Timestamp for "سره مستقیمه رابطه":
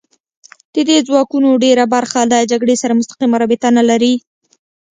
2.81-3.67